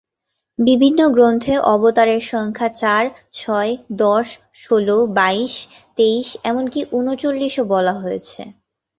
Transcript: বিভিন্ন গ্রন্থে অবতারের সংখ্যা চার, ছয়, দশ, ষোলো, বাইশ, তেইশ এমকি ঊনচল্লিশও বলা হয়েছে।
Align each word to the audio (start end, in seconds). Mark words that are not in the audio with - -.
বিভিন্ন 0.59 0.99
গ্রন্থে 1.09 1.53
অবতারের 1.73 2.21
সংখ্যা 2.31 2.69
চার, 2.81 3.03
ছয়, 3.31 3.71
দশ, 3.97 4.27
ষোলো, 4.55 4.97
বাইশ, 5.17 5.53
তেইশ 5.97 6.27
এমকি 6.43 6.81
ঊনচল্লিশও 6.91 7.63
বলা 7.65 7.93
হয়েছে। 7.93 8.41